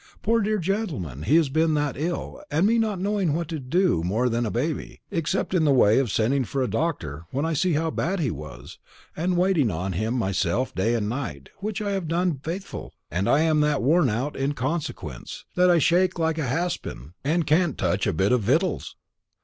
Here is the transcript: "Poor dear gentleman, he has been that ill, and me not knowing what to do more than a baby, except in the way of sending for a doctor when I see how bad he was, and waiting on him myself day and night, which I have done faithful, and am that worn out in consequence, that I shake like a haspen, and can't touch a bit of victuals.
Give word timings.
"Poor 0.23 0.39
dear 0.41 0.57
gentleman, 0.57 1.21
he 1.21 1.35
has 1.35 1.47
been 1.47 1.75
that 1.75 1.95
ill, 1.95 2.41
and 2.49 2.65
me 2.65 2.79
not 2.79 2.99
knowing 2.99 3.35
what 3.35 3.47
to 3.47 3.59
do 3.59 4.01
more 4.03 4.29
than 4.29 4.47
a 4.47 4.49
baby, 4.49 4.99
except 5.11 5.53
in 5.53 5.63
the 5.63 5.71
way 5.71 5.99
of 5.99 6.11
sending 6.11 6.43
for 6.43 6.63
a 6.63 6.67
doctor 6.67 7.27
when 7.29 7.45
I 7.45 7.53
see 7.53 7.73
how 7.73 7.91
bad 7.91 8.19
he 8.19 8.31
was, 8.31 8.79
and 9.15 9.37
waiting 9.37 9.69
on 9.69 9.93
him 9.93 10.15
myself 10.15 10.73
day 10.73 10.95
and 10.95 11.07
night, 11.07 11.49
which 11.57 11.83
I 11.83 11.91
have 11.91 12.07
done 12.07 12.39
faithful, 12.43 12.95
and 13.11 13.27
am 13.29 13.59
that 13.61 13.83
worn 13.83 14.09
out 14.09 14.35
in 14.35 14.53
consequence, 14.53 15.45
that 15.55 15.69
I 15.69 15.77
shake 15.77 16.17
like 16.17 16.39
a 16.39 16.47
haspen, 16.47 17.13
and 17.23 17.45
can't 17.45 17.77
touch 17.77 18.07
a 18.07 18.11
bit 18.13 18.31
of 18.31 18.41
victuals. 18.41 18.95